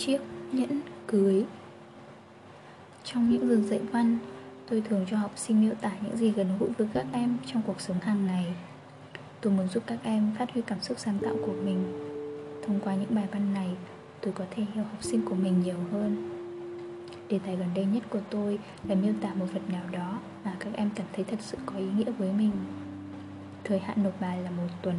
[0.00, 0.20] chiếc
[0.52, 1.44] nhẫn cưới.
[3.04, 4.18] Trong những giờ dạy văn,
[4.70, 7.62] Tôi thường cho học sinh miêu tả những gì gần gũi với các em trong
[7.66, 8.54] cuộc sống hàng ngày.
[9.40, 12.08] Tôi muốn giúp các em phát huy cảm xúc sáng tạo của mình.
[12.66, 13.68] Thông qua những bài văn này,
[14.20, 16.30] Tôi có thể hiểu học sinh của mình nhiều hơn.
[17.28, 20.56] Đề tài gần đây nhất của tôi là miêu tả một vật nào đó mà
[20.60, 22.52] các em cảm thấy thật sự có ý nghĩa với mình.
[23.64, 24.96] Thời hạn nộp bài là một tuần.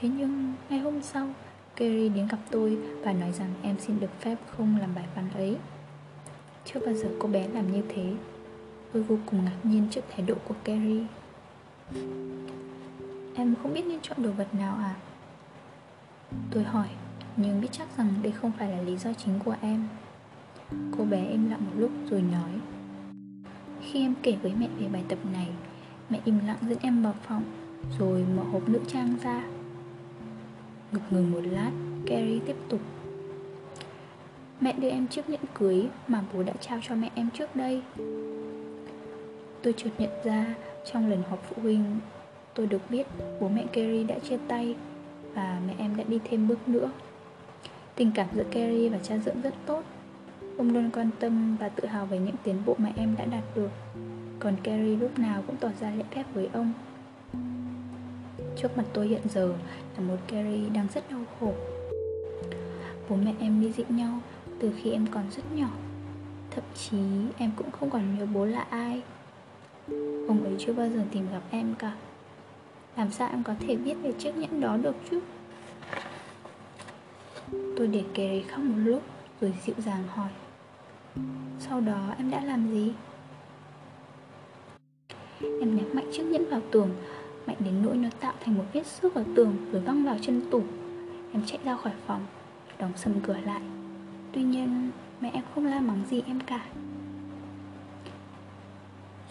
[0.00, 1.28] Thế nhưng, ngày hôm sau
[1.76, 5.30] Kerry đến gặp tôi và nói rằng em xin được phép không làm bài văn
[5.34, 5.56] ấy.
[6.64, 8.14] Chưa bao giờ cô bé làm như thế.
[8.92, 11.02] Tôi vô cùng ngạc nhiên trước thái độ của Kerry.
[13.34, 14.94] Em không biết nên chọn đồ vật nào à?
[16.50, 16.88] Tôi hỏi,
[17.36, 19.88] Nhưng biết chắc rằng đây không phải là lý do chính của em.
[20.98, 22.50] Cô bé im lặng một lúc rồi nói,
[23.80, 25.48] Khi em kể với mẹ về bài tập này,
[26.10, 27.42] Mẹ im lặng dẫn em vào phòng,
[27.98, 29.44] Rồi mở hộp nữ trang ra.
[30.92, 31.70] Ngực ngừng một lát,
[32.06, 32.80] Carrie tiếp tục.
[34.60, 37.82] Mẹ đưa em chiếc nhẫn cưới Mà bố đã trao cho mẹ em trước đây.
[39.62, 40.54] Tôi chợt nhận ra
[40.92, 41.98] Trong lần họp phụ huynh,
[42.54, 43.06] Tôi được biết
[43.40, 44.76] bố mẹ Carrie đã chia tay
[45.34, 46.90] Và mẹ em đã đi thêm bước nữa.
[47.94, 49.82] Tình cảm giữa Carrie và cha dưỡng rất tốt.
[50.58, 53.44] Ông luôn quan tâm và tự hào về những tiến bộ mà em đã đạt
[53.54, 53.70] được.
[54.38, 56.72] Còn Carrie lúc nào cũng tỏ ra lễ phép với ông.
[58.62, 59.54] Trước mặt tôi hiện giờ
[59.96, 61.54] là một Carrie đang rất đau khổ.
[63.08, 64.20] Bố mẹ em ly dị nhau
[64.58, 65.68] từ khi em còn rất nhỏ.
[66.50, 66.98] Thậm chí
[67.38, 69.02] em cũng không còn nhớ bố là ai.
[70.28, 71.96] Ông ấy chưa bao giờ tìm gặp em cả.
[72.96, 75.20] Làm sao em có thể biết về chiếc nhẫn đó được chứ?
[77.76, 79.02] Tôi để Carrie khóc một lúc
[79.40, 80.30] Rồi dịu dàng hỏi.
[81.58, 82.92] Sau đó em đã làm gì?
[85.40, 86.90] Em nhắm mạnh chiếc nhẫn vào tường
[87.46, 90.42] Mạnh đến nỗi nó tạo thành một vết xước ở tường Rồi văng vào chân
[90.50, 90.62] tủ.
[91.32, 92.26] Em chạy ra khỏi phòng,
[92.78, 93.62] Đóng sầm cửa lại.
[94.32, 94.90] Tuy nhiên,
[95.20, 96.66] mẹ em không la mắng gì em cả.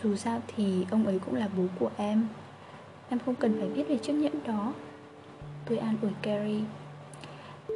[0.03, 2.27] Dù sao thì ông ấy cũng là bố của em.
[3.09, 4.73] Em không cần phải biết về chiếc nhẫn đó.
[5.65, 6.61] Tôi an ủi Carrie.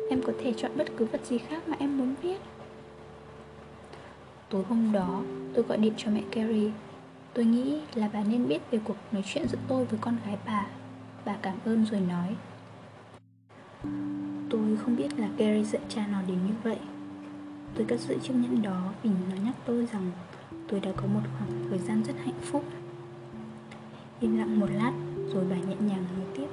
[0.09, 2.37] Em có thể chọn bất cứ vật gì khác mà em muốn viết.
[4.49, 5.21] Tối hôm đó,
[5.53, 6.71] tôi gọi điện cho mẹ Carrie.
[7.35, 10.37] Tôi nghĩ là bà nên biết về cuộc nói chuyện giữa tôi với con gái
[10.45, 10.65] bà.
[11.25, 12.35] Bà cảm ơn rồi nói.
[14.49, 16.77] Tôi không biết là Gary dạy cha nó đến như vậy.
[17.75, 20.11] Tôi cất giữ chiếc nhẫn đó vì nó nhắc tôi rằng
[20.67, 22.63] Tôi đã có một khoảng thời gian rất hạnh phúc.
[24.19, 24.93] Im lặng một lát
[25.33, 26.47] rồi bà nhẹ nhàng nói tiếp.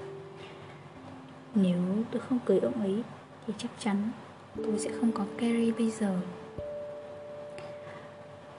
[1.55, 3.03] Nếu tôi không cưới ông ấy
[3.47, 4.11] Thì chắc chắn
[4.57, 6.21] tôi sẽ không có Gary bây giờ.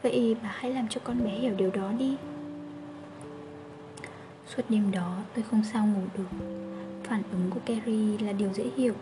[0.03, 2.17] Vậy bà hãy làm cho con bé hiểu điều đó đi.
[4.47, 6.37] Suốt đêm đó, tôi không sao ngủ được.
[7.03, 8.93] Phản ứng của Carrie là điều dễ hiểu.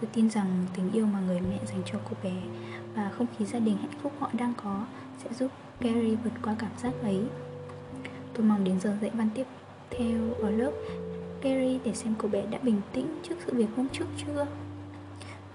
[0.00, 2.32] Tôi tin rằng tình yêu mà người mẹ dành cho cô bé
[2.94, 4.84] Và không khí gia đình hạnh phúc họ đang có
[5.24, 5.50] Sẽ giúp
[5.80, 7.20] Carrie vượt qua cảm giác ấy.
[8.34, 9.46] Tôi mong đến giờ dạy văn tiếp
[9.90, 10.72] theo ở lớp
[11.40, 14.46] Carrie để xem cô bé đã bình tĩnh trước sự việc hôm trước chưa.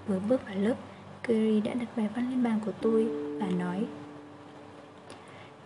[0.06, 0.74] Vừa bước vào lớp,
[1.22, 3.08] Carrie đã đặt bài văn lên bàn của tôi
[3.40, 3.86] và nói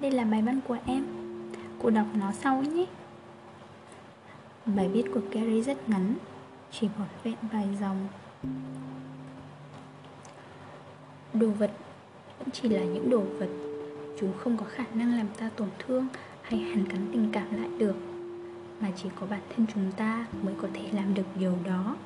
[0.01, 1.07] đây là bài văn của em.
[1.83, 2.87] Cô đọc nó sau nhé.
[4.67, 6.15] Bài viết của Gary rất ngắn,
[6.71, 8.09] Chỉ vỏn vẹn vài dòng.
[11.35, 11.71] Đồ vật
[12.39, 13.49] vẫn chỉ là những đồ vật.
[14.21, 16.07] Chúng không có khả năng làm ta tổn thương
[16.43, 17.97] Hay hàn gắn tình cảm lại được,
[18.81, 21.97] Mà chỉ có bản thân chúng ta mới có thể làm được điều đó.